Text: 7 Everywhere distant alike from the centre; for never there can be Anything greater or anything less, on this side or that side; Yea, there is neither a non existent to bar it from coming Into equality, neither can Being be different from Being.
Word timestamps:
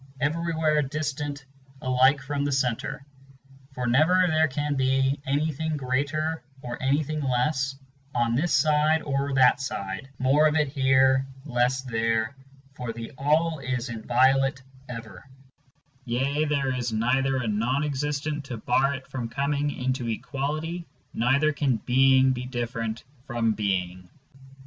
7 0.19 0.33
Everywhere 0.35 0.81
distant 0.81 1.45
alike 1.79 2.23
from 2.23 2.43
the 2.43 2.51
centre; 2.51 3.05
for 3.75 3.85
never 3.85 4.25
there 4.25 4.47
can 4.47 4.73
be 4.73 5.21
Anything 5.27 5.77
greater 5.77 6.41
or 6.63 6.81
anything 6.81 7.19
less, 7.21 7.75
on 8.15 8.33
this 8.33 8.51
side 8.51 9.03
or 9.03 9.31
that 9.35 9.61
side; 9.61 10.09
Yea, 10.19 11.19
there 16.45 16.73
is 16.73 16.91
neither 16.91 17.37
a 17.37 17.47
non 17.47 17.83
existent 17.83 18.43
to 18.45 18.57
bar 18.57 18.95
it 18.95 19.05
from 19.05 19.29
coming 19.29 19.69
Into 19.69 20.07
equality, 20.09 20.87
neither 21.13 21.53
can 21.53 21.77
Being 21.77 22.31
be 22.31 22.47
different 22.47 23.03
from 23.27 23.51
Being. 23.51 24.09